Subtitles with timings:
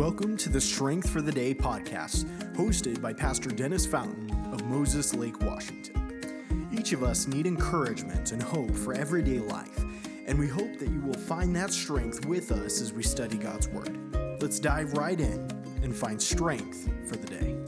[0.00, 5.12] Welcome to the Strength for the Day podcast, hosted by Pastor Dennis Fountain of Moses
[5.12, 6.70] Lake, Washington.
[6.72, 9.84] Each of us need encouragement and hope for everyday life,
[10.26, 13.68] and we hope that you will find that strength with us as we study God's
[13.68, 13.94] Word.
[14.40, 15.46] Let's dive right in
[15.82, 17.58] and find strength for the day.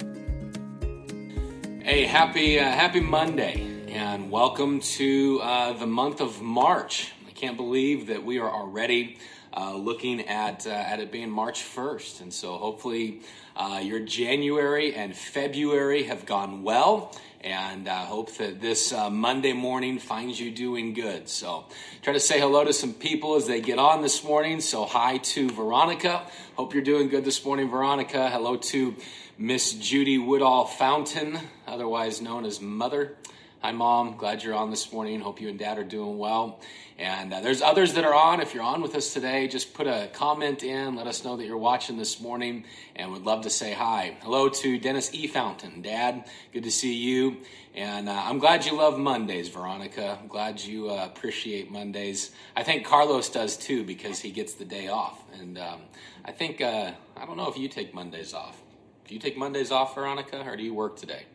[1.84, 7.12] Hey, happy uh, happy Monday, and welcome to uh, the month of March.
[7.42, 9.18] Can't believe that we are already
[9.52, 13.22] uh, looking at uh, at it being March 1st, and so hopefully
[13.56, 17.12] uh, your January and February have gone well.
[17.40, 21.28] And I hope that this uh, Monday morning finds you doing good.
[21.28, 21.64] So,
[22.02, 24.60] try to say hello to some people as they get on this morning.
[24.60, 26.22] So, hi to Veronica.
[26.54, 28.30] Hope you're doing good this morning, Veronica.
[28.30, 28.94] Hello to
[29.36, 33.16] Miss Judy Woodall Fountain, otherwise known as Mother.
[33.64, 34.16] Hi, Mom.
[34.16, 35.20] Glad you're on this morning.
[35.20, 36.58] Hope you and Dad are doing well.
[36.98, 38.40] And uh, there's others that are on.
[38.40, 40.96] If you're on with us today, just put a comment in.
[40.96, 42.64] Let us know that you're watching this morning
[42.96, 44.16] and would love to say hi.
[44.22, 45.28] Hello to Dennis E.
[45.28, 45.80] Fountain.
[45.80, 47.36] Dad, good to see you.
[47.72, 50.18] And uh, I'm glad you love Mondays, Veronica.
[50.20, 52.32] I'm glad you uh, appreciate Mondays.
[52.56, 55.22] I think Carlos does too because he gets the day off.
[55.38, 55.82] And um,
[56.24, 58.60] I think, uh, I don't know if you take Mondays off.
[59.06, 61.26] Do you take Mondays off, Veronica, or do you work today?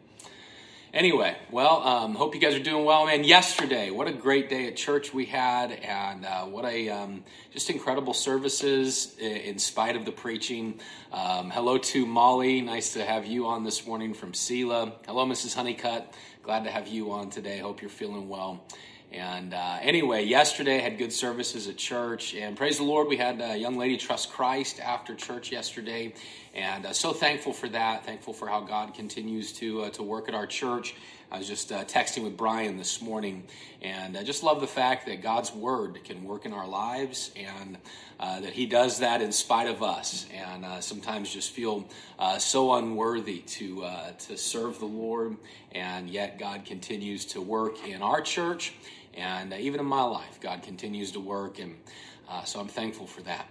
[0.97, 3.23] Anyway, well, um, hope you guys are doing well, man.
[3.23, 7.69] Yesterday, what a great day at church we had, and uh, what a um, just
[7.69, 10.79] incredible services in spite of the preaching.
[11.11, 14.91] Um, hello to Molly, nice to have you on this morning from Selah.
[15.05, 15.53] Hello, Mrs.
[15.53, 17.59] Honeycutt, glad to have you on today.
[17.59, 18.65] Hope you're feeling well.
[19.11, 23.39] And uh, anyway, yesterday had good services at church, and praise the Lord, we had
[23.39, 26.13] a young lady trust Christ after church yesterday,
[26.53, 28.05] and uh, so thankful for that.
[28.05, 30.93] Thankful for how God continues to uh, to work at our church.
[31.31, 33.43] I was just uh, texting with Brian this morning,
[33.81, 37.77] and I just love the fact that God's word can work in our lives, and
[38.19, 40.25] uh, that He does that in spite of us.
[40.33, 41.87] And uh, sometimes just feel
[42.39, 43.85] so unworthy to
[44.19, 45.37] to serve the Lord,
[45.71, 48.73] and yet God continues to work in our church
[49.17, 51.75] and uh, even in my life, God continues to work, and
[52.29, 53.47] uh, so I'm thankful for that.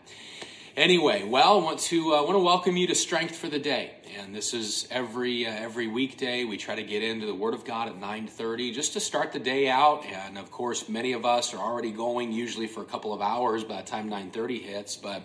[0.77, 3.93] Anyway, well, I want to uh, want to welcome you to Strength for the Day,
[4.19, 6.44] and this is every uh, every weekday.
[6.44, 9.38] We try to get into the Word of God at 9:30 just to start the
[9.38, 13.12] day out, and of course, many of us are already going usually for a couple
[13.12, 15.22] of hours by the time 9:30 hits, but.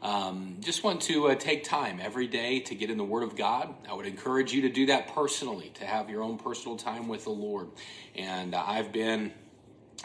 [0.00, 3.34] Um, just want to uh, take time every day to get in the Word of
[3.34, 3.74] God.
[3.90, 7.24] I would encourage you to do that personally, to have your own personal time with
[7.24, 7.66] the Lord.
[8.14, 9.32] And uh, I've been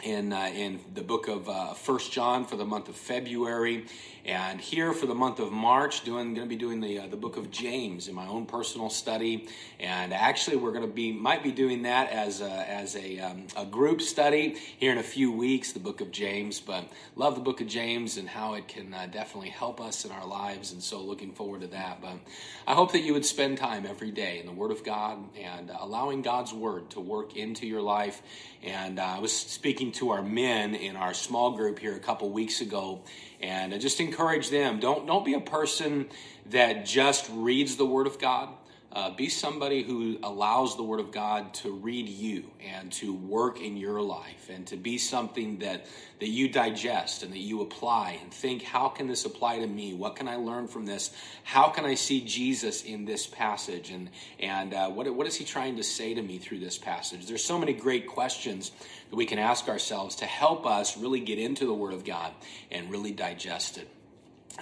[0.02, 3.86] in uh, in the book of uh, First John for the month of February,
[4.24, 7.16] and here for the month of March, doing going to be doing the uh, the
[7.16, 11.42] book of James in my own personal study, and actually we're going to be might
[11.42, 15.30] be doing that as a, as a um, a group study here in a few
[15.30, 16.60] weeks, the book of James.
[16.60, 16.84] But
[17.16, 20.26] love the book of James and how it can uh, definitely help us in our
[20.26, 22.00] lives, and so looking forward to that.
[22.02, 22.18] But
[22.66, 25.70] I hope that you would spend time every day in the Word of God and
[25.70, 28.22] uh, allowing God's Word to work into your life.
[28.62, 32.30] And uh, I was speaking to our men in our small group here a couple
[32.30, 33.00] weeks ago,
[33.40, 36.06] and I just encourage them don't don't be a person
[36.50, 38.48] that just reads the Word of God.
[38.94, 43.60] Uh, be somebody who allows the Word of God to read you and to work
[43.60, 45.86] in your life and to be something that,
[46.20, 49.94] that you digest and that you apply and think, how can this apply to me?
[49.94, 51.10] What can I learn from this?
[51.42, 53.90] How can I see Jesus in this passage?
[53.90, 57.26] And, and uh, what, what is he trying to say to me through this passage?
[57.26, 58.70] There's so many great questions
[59.10, 62.32] that we can ask ourselves to help us really get into the Word of God
[62.70, 63.88] and really digest it.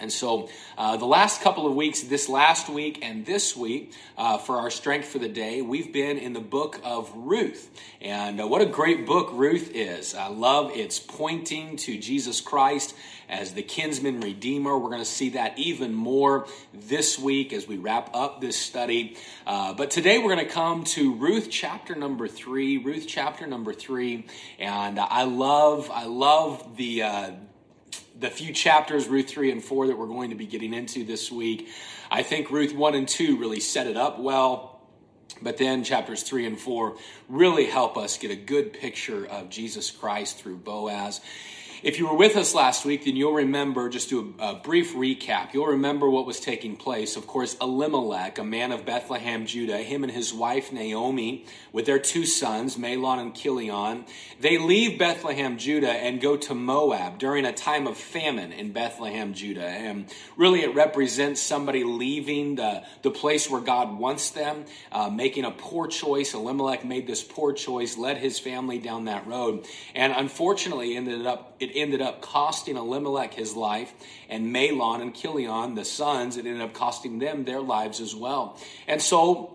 [0.01, 0.49] And so,
[0.79, 4.71] uh, the last couple of weeks, this last week and this week, uh, for our
[4.71, 7.71] strength for the day, we've been in the book of Ruth.
[8.01, 10.15] And uh, what a great book Ruth is.
[10.15, 12.95] I love its pointing to Jesus Christ
[13.29, 14.77] as the kinsman redeemer.
[14.79, 19.17] We're going to see that even more this week as we wrap up this study.
[19.47, 22.79] Uh, but today we're going to come to Ruth chapter number three.
[22.79, 24.27] Ruth chapter number three.
[24.59, 27.31] And I love, I love the, uh,
[28.23, 31.31] the few chapters, Ruth 3 and 4, that we're going to be getting into this
[31.31, 31.69] week.
[32.11, 34.81] I think Ruth 1 and 2 really set it up well.
[35.43, 36.97] But then chapters 3 and 4
[37.29, 41.21] really help us get a good picture of Jesus Christ through Boaz.
[41.83, 44.95] If you were with us last week, then you'll remember, just do a, a, brief
[44.95, 47.17] recap, you'll remember what was taking place.
[47.17, 51.99] Of course, Elimelech, a man of Bethlehem, Judah, him and his wife Naomi, with their
[51.99, 54.05] two sons, Mahlon and Chilion,
[54.39, 59.35] they leave Bethlehem, Judah, and go to Moab during a time of famine in Bethlehem,
[59.35, 59.67] Judah.
[59.67, 60.07] And
[60.37, 65.51] really, it represents somebody leaving the, the place where God wants them, uh, making a
[65.51, 66.33] poor choice.
[66.33, 71.52] Elimelech made this poor choice, led his family down that road, and unfortunately ended up
[71.63, 73.95] it ended up costing Elimelech his life,
[74.29, 78.59] and Mahlon and Chilion, the sons, it ended up costing them their lives as well.
[78.89, 79.52] And so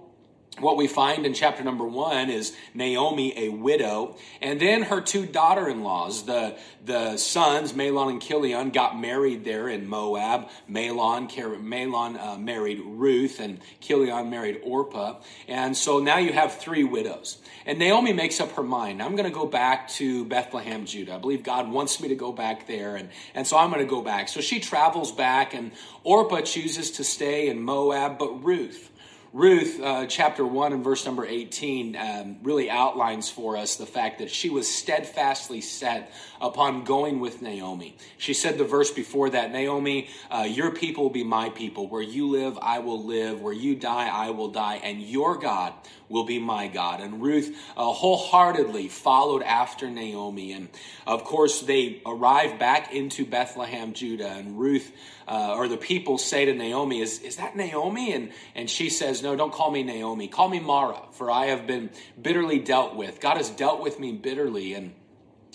[0.60, 5.26] what we find in chapter number one is Naomi, a widow, and then her two
[5.26, 10.50] daughter-in-laws, the, the sons, Mahlon and Chilion, got married there in Moab.
[10.70, 15.20] Mahlon, Mahlon uh, married Ruth, and Chilion married Orpah.
[15.48, 17.38] And so now you have three widows.
[17.66, 19.02] And Naomi makes up her mind.
[19.02, 21.16] I'm going to go back to Bethlehem, Judah.
[21.16, 23.90] I believe God wants me to go back there, and, and so I'm going to
[23.90, 24.30] go back.
[24.30, 25.72] So she travels back, and
[26.04, 28.92] Orpah chooses to stay in Moab, but Ruth,
[29.38, 34.18] Ruth, uh, chapter 1 and verse number 18, um, really outlines for us the fact
[34.18, 36.12] that she was steadfastly set
[36.42, 37.96] upon going with Naomi.
[38.18, 41.88] She said the verse before that Naomi, uh, your people will be my people.
[41.88, 43.40] Where you live, I will live.
[43.40, 44.82] Where you die, I will die.
[44.84, 45.72] And your God
[46.10, 47.02] will be my God.
[47.02, 50.54] And Ruth uh, wholeheartedly followed after Naomi.
[50.54, 50.70] And
[51.06, 54.30] of course, they arrive back into Bethlehem, Judah.
[54.30, 54.92] And Ruth,
[55.28, 58.14] uh, or the people say to Naomi, is, is that Naomi?
[58.14, 60.28] And, and she says, No, don't call me Naomi.
[60.28, 61.90] Call me Mara, for I have been
[62.22, 63.20] bitterly dealt with.
[63.20, 64.74] God has dealt with me bitterly.
[64.74, 64.94] And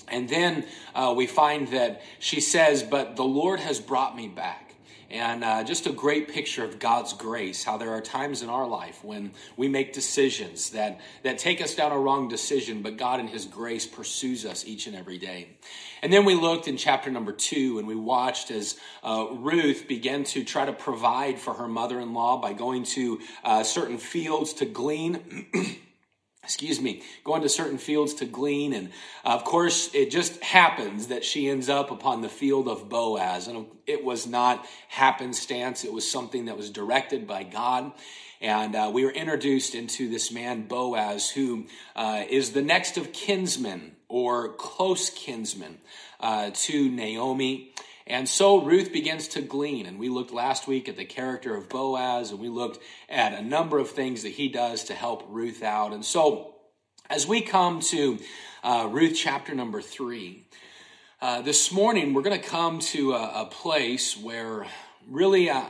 [0.09, 4.62] and then uh, we find that she says, But the Lord has brought me back.
[5.13, 8.67] And uh, just a great picture of God's grace, how there are times in our
[8.67, 13.21] life when we make decisions that, that take us down a wrong decision, but God
[13.21, 15.49] in His grace pursues us each and every day.
[16.01, 20.25] And then we looked in chapter number two and we watched as uh, Ruth began
[20.25, 24.55] to try to provide for her mother in law by going to uh, certain fields
[24.55, 25.47] to glean.
[26.43, 28.73] excuse me, going to certain fields to glean.
[28.73, 28.91] And
[29.25, 33.47] of course, it just happens that she ends up upon the field of Boaz.
[33.47, 37.93] And it was not happenstance, it was something that was directed by God.
[38.41, 43.13] And uh, we were introduced into this man, Boaz, who uh, is the next of
[43.13, 45.79] kinsmen or close kinsmen
[46.19, 47.73] uh, to Naomi.
[48.07, 49.87] And so Ruth begins to glean.
[49.87, 53.43] And we looked last week at the character of Boaz, and we looked at a
[53.43, 55.93] number of things that he does to help Ruth out.
[55.93, 56.55] And so
[57.09, 58.19] as we come to
[58.63, 60.47] uh, Ruth chapter number three,
[61.21, 64.67] uh, this morning we're going to come to a, a place where
[65.09, 65.65] really uh,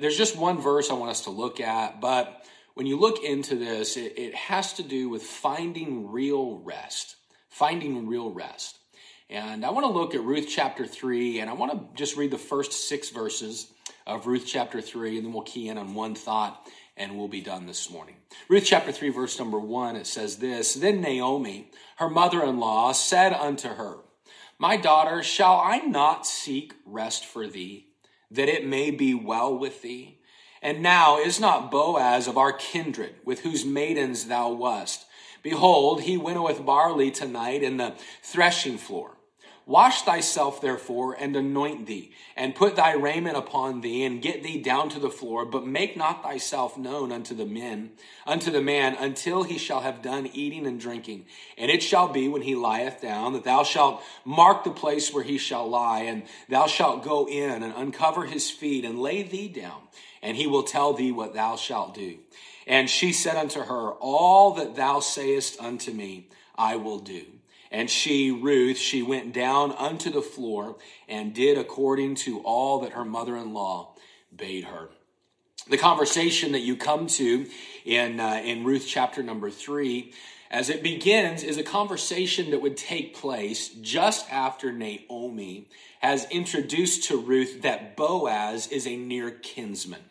[0.00, 3.54] there's just one verse I want us to look at, but when you look into
[3.54, 7.16] this, it, it has to do with finding real rest.
[7.48, 8.78] Finding real rest.
[9.30, 12.30] And I want to look at Ruth chapter 3, and I want to just read
[12.30, 13.72] the first six verses
[14.06, 17.40] of Ruth chapter 3, and then we'll key in on one thought, and we'll be
[17.40, 18.16] done this morning.
[18.48, 22.92] Ruth chapter 3, verse number 1, it says this Then Naomi, her mother in law,
[22.92, 23.96] said unto her,
[24.58, 27.86] My daughter, shall I not seek rest for thee,
[28.30, 30.18] that it may be well with thee?
[30.60, 35.06] And now is not Boaz of our kindred, with whose maidens thou wast?
[35.42, 39.13] Behold, he winnoweth barley tonight in the threshing floor.
[39.66, 44.60] Wash thyself, therefore, and anoint thee, and put thy raiment upon thee, and get thee
[44.60, 47.92] down to the floor, but make not thyself known unto the men,
[48.26, 51.24] unto the man, until he shall have done eating and drinking.
[51.56, 55.24] And it shall be when he lieth down, that thou shalt mark the place where
[55.24, 59.48] he shall lie, and thou shalt go in and uncover his feet, and lay thee
[59.48, 59.80] down,
[60.22, 62.18] and he will tell thee what thou shalt do.
[62.66, 67.24] And she said unto her, All that thou sayest unto me, I will do.
[67.74, 70.76] And she, Ruth, she went down unto the floor
[71.08, 73.96] and did according to all that her mother in law
[74.34, 74.90] bade her.
[75.68, 77.46] The conversation that you come to
[77.84, 80.12] in, uh, in Ruth chapter number three,
[80.52, 85.68] as it begins, is a conversation that would take place just after Naomi
[85.98, 90.04] has introduced to Ruth that Boaz is a near kinsman.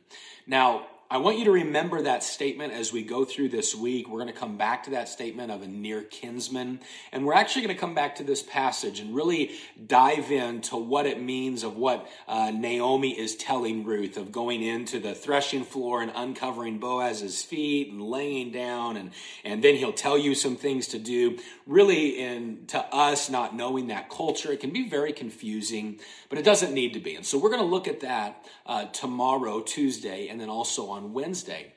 [0.45, 4.09] Now, I want you to remember that statement as we go through this week.
[4.09, 6.79] We're going to come back to that statement of a near kinsman.
[7.11, 9.51] And we're actually going to come back to this passage and really
[9.85, 14.99] dive into what it means of what uh, Naomi is telling Ruth of going into
[14.99, 18.97] the threshing floor and uncovering Boaz's feet and laying down.
[18.97, 19.11] And,
[19.43, 21.37] and then he'll tell you some things to do.
[21.67, 26.43] Really, in, to us, not knowing that culture, it can be very confusing, but it
[26.43, 27.15] doesn't need to be.
[27.15, 31.02] And so we're going to look at that uh, tomorrow, Tuesday, and then also on
[31.03, 31.73] on Wednesday.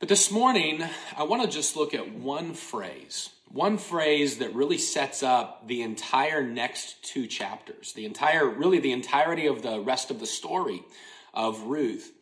[0.00, 0.84] But this morning,
[1.16, 5.80] I want to just look at one phrase, one phrase that really sets up the
[5.80, 10.82] entire next two chapters, the entire, really the entirety of the rest of the story
[11.32, 12.12] of Ruth.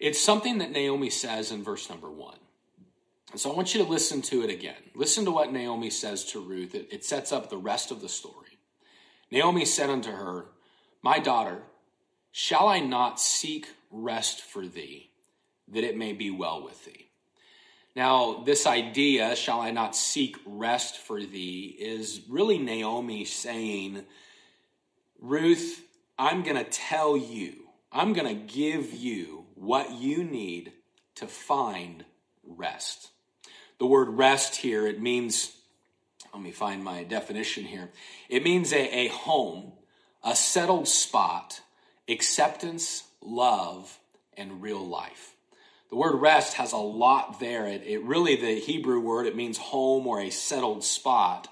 [0.00, 2.38] It's something that Naomi says in verse number one.
[3.32, 4.82] And so I want you to listen to it again.
[4.94, 6.74] Listen to what Naomi says to Ruth.
[6.74, 8.56] It, it sets up the rest of the story.
[9.30, 10.46] Naomi said unto her,
[11.02, 11.64] My daughter,
[12.32, 15.08] shall I not seek rest for thee?
[15.72, 17.08] That it may be well with thee.
[17.96, 24.04] Now, this idea, shall I not seek rest for thee, is really Naomi saying,
[25.20, 25.82] Ruth,
[26.18, 27.54] I'm going to tell you,
[27.90, 30.72] I'm going to give you what you need
[31.16, 32.04] to find
[32.46, 33.08] rest.
[33.78, 35.56] The word rest here, it means,
[36.32, 37.90] let me find my definition here.
[38.28, 39.72] It means a, a home,
[40.22, 41.60] a settled spot,
[42.08, 43.98] acceptance, love,
[44.36, 45.34] and real life.
[45.90, 47.66] The word rest has a lot there.
[47.66, 51.48] It, it really, the Hebrew word, it means home or a settled spot.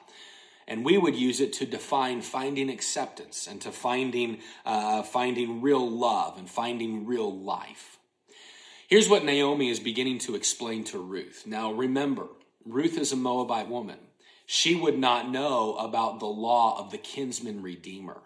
[0.69, 5.89] And we would use it to define finding acceptance and to finding, uh, finding real
[5.89, 7.99] love and finding real life.
[8.89, 11.45] Here's what Naomi is beginning to explain to Ruth.
[11.47, 12.27] Now, remember,
[12.65, 13.99] Ruth is a Moabite woman.
[14.45, 18.19] She would not know about the law of the kinsman redeemer.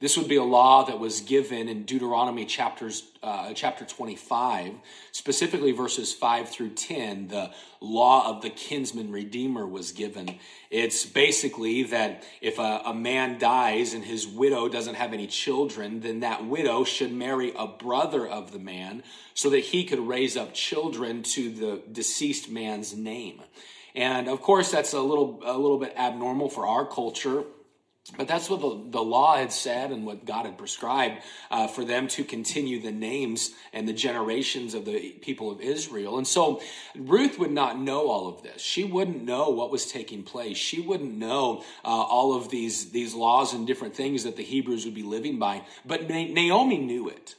[0.00, 4.72] This would be a law that was given in Deuteronomy chapters, uh, chapter 25,
[5.12, 7.28] specifically verses 5 through 10.
[7.28, 10.38] The law of the kinsman redeemer was given.
[10.70, 16.00] It's basically that if a, a man dies and his widow doesn't have any children,
[16.00, 20.36] then that widow should marry a brother of the man so that he could raise
[20.36, 23.42] up children to the deceased man's name.
[23.94, 27.44] And of course, that's a little, a little bit abnormal for our culture
[28.18, 31.86] but that's what the, the law had said and what God had prescribed uh, for
[31.86, 36.18] them to continue the names and the generations of the people of Israel.
[36.18, 36.60] And so
[36.94, 38.60] Ruth would not know all of this.
[38.60, 40.58] She wouldn't know what was taking place.
[40.58, 44.84] She wouldn't know uh, all of these, these laws and different things that the Hebrews
[44.84, 45.62] would be living by.
[45.86, 47.36] But Naomi knew it.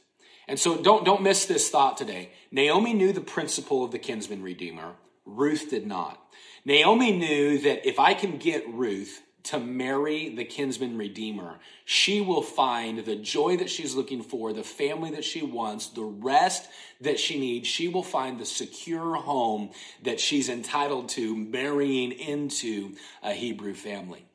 [0.48, 2.30] And so don't, don't miss this thought today.
[2.50, 4.94] Naomi knew the principle of the kinsman redeemer.
[5.24, 6.20] Ruth did not.
[6.64, 12.42] Naomi knew that if I can get Ruth to marry the kinsman redeemer, she will
[12.42, 16.68] find the joy that she's looking for, the family that she wants, the rest
[17.00, 17.68] that she needs.
[17.68, 19.70] She will find the secure home
[20.02, 24.26] that she's entitled to marrying into a Hebrew family.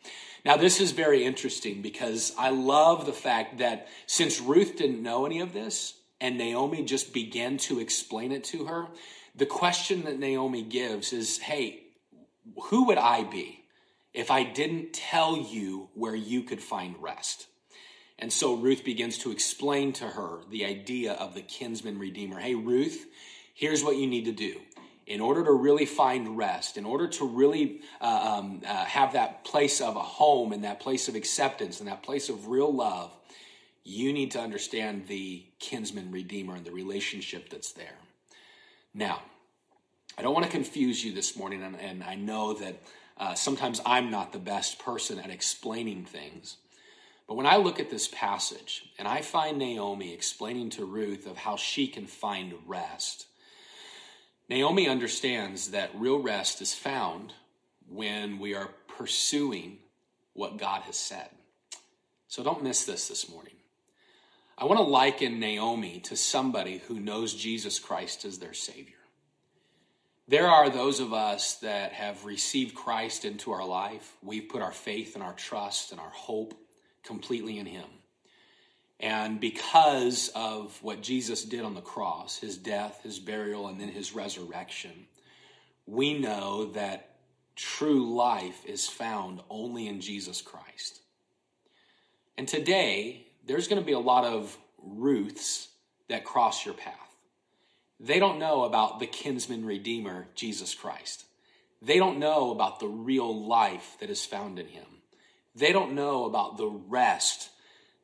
[0.43, 5.25] Now, this is very interesting because I love the fact that since Ruth didn't know
[5.25, 8.87] any of this and Naomi just began to explain it to her,
[9.35, 11.83] the question that Naomi gives is, Hey,
[12.63, 13.60] who would I be?
[14.13, 17.47] If I didn't tell you where you could find rest?
[18.19, 22.39] And so Ruth begins to explain to her the idea of the kinsman redeemer.
[22.39, 23.07] Hey, Ruth,
[23.55, 24.61] here's what you need to do.
[25.07, 29.43] In order to really find rest, in order to really uh, um, uh, have that
[29.43, 33.11] place of a home and that place of acceptance and that place of real love,
[33.83, 37.97] you need to understand the kinsman redeemer and the relationship that's there.
[38.93, 39.21] Now,
[40.17, 42.83] I don't want to confuse you this morning, and, and I know that
[43.21, 46.57] uh, sometimes I'm not the best person at explaining things.
[47.27, 51.37] But when I look at this passage and I find Naomi explaining to Ruth of
[51.37, 53.27] how she can find rest,
[54.49, 57.33] Naomi understands that real rest is found
[57.87, 59.77] when we are pursuing
[60.33, 61.29] what God has said.
[62.27, 63.53] So don't miss this this morning.
[64.57, 68.95] I want to liken Naomi to somebody who knows Jesus Christ as their Savior.
[70.31, 74.15] There are those of us that have received Christ into our life.
[74.23, 76.53] We've put our faith and our trust and our hope
[77.03, 77.89] completely in Him.
[79.01, 83.89] And because of what Jesus did on the cross, his death, his burial, and then
[83.89, 85.05] his resurrection,
[85.85, 87.09] we know that
[87.57, 91.01] true life is found only in Jesus Christ.
[92.37, 95.67] And today, there's going to be a lot of Ruths
[96.07, 97.10] that cross your path.
[98.03, 101.23] They don't know about the kinsman redeemer, Jesus Christ.
[101.83, 104.85] They don't know about the real life that is found in him.
[105.55, 107.49] They don't know about the rest,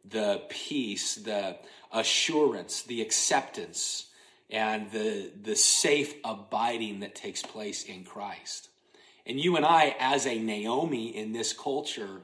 [0.07, 1.57] the peace, the
[1.91, 4.07] assurance, the acceptance,
[4.51, 8.69] and the, the safe abiding that takes place in Christ.
[9.25, 12.21] And you and I, as a Naomi in this culture,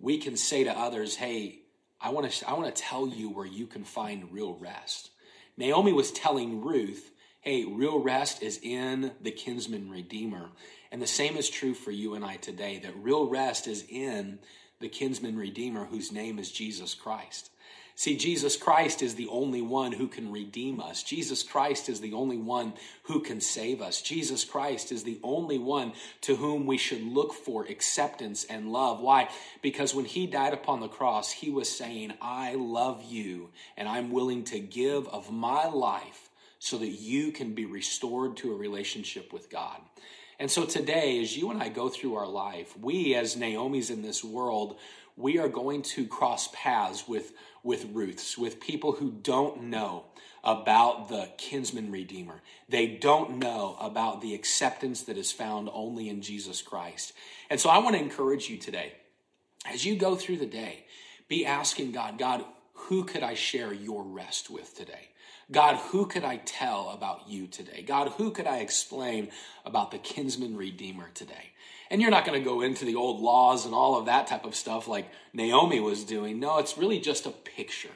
[0.00, 1.60] we can say to others, hey,
[2.00, 5.10] I want to I want to tell you where you can find real rest.
[5.56, 7.10] Naomi was telling Ruth,
[7.40, 10.50] hey, real rest is in the kinsman redeemer.
[10.90, 14.38] And the same is true for you and I today, that real rest is in
[14.80, 17.50] the kinsman redeemer whose name is Jesus Christ.
[17.98, 21.02] See, Jesus Christ is the only one who can redeem us.
[21.02, 22.74] Jesus Christ is the only one
[23.04, 24.02] who can save us.
[24.02, 29.00] Jesus Christ is the only one to whom we should look for acceptance and love.
[29.00, 29.30] Why?
[29.62, 33.48] Because when he died upon the cross, he was saying, I love you
[33.78, 38.52] and I'm willing to give of my life so that you can be restored to
[38.52, 39.80] a relationship with God.
[40.38, 44.02] And so today, as you and I go through our life, we as Naomi's in
[44.02, 44.76] this world,
[45.16, 47.32] we are going to cross paths with,
[47.66, 50.04] with Ruths, with people who don't know
[50.44, 52.40] about the kinsman redeemer.
[52.68, 57.12] They don't know about the acceptance that is found only in Jesus Christ.
[57.50, 58.92] And so I want to encourage you today,
[59.66, 60.84] as you go through the day,
[61.28, 65.08] Be asking God, God, who could I share your rest with today?
[65.50, 67.82] God, who could I tell about you today?
[67.82, 69.30] God, who could I explain
[69.64, 71.52] about the kinsman redeemer today?
[71.90, 74.44] And you're not going to go into the old laws and all of that type
[74.44, 76.40] of stuff like Naomi was doing.
[76.40, 77.90] No, it's really just a picture.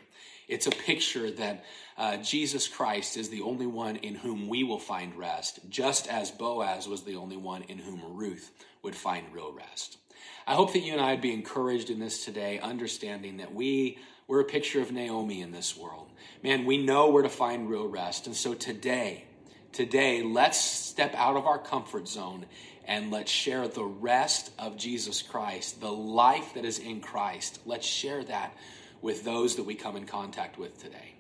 [0.49, 1.65] It's a picture that
[1.97, 6.31] uh, Jesus Christ is the only one in whom we will find rest, just as
[6.31, 8.51] Boaz was the only one in whom Ruth
[8.83, 9.99] would find real rest.
[10.47, 13.99] I hope that you and I would be encouraged in this today, understanding that we
[14.31, 16.09] we're a picture of Naomi in this world.
[16.41, 18.29] Man, we know where to find real rest.
[18.29, 19.25] And so today,
[19.73, 22.47] today, let's step out of our comfort zone
[22.87, 27.61] and let's share the rest of Jesus Christ, the life that is in Christ.
[27.67, 28.55] Let's share that
[29.03, 31.15] with those that we come in contact with today.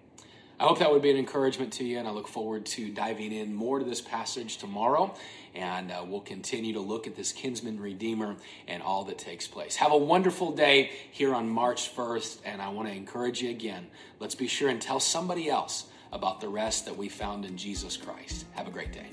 [0.61, 3.33] I hope that would be an encouragement to you, and I look forward to diving
[3.33, 5.15] in more to this passage tomorrow.
[5.55, 8.37] And uh, we'll continue to look at this kinsman redeemer
[8.69, 9.77] and all that takes place.
[9.77, 13.87] Have a wonderful day here on March 1st, and I want to encourage you again.
[14.19, 17.97] Let's be sure and tell somebody else about the rest that we found in Jesus
[17.97, 18.45] Christ.
[18.53, 19.07] Have a great day.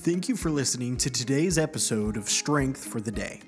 [0.00, 3.42] Thank you for listening to today's episode of Strength for the Day.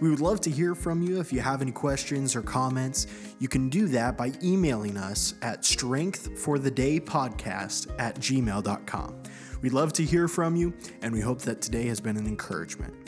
[0.00, 3.06] We would love to hear from you if you have any questions or comments.
[3.38, 9.22] You can do that by emailing us at strengthforthedaypodcast at gmail.com.
[9.60, 13.01] We'd love to hear from you, and we hope that today has been an encouragement.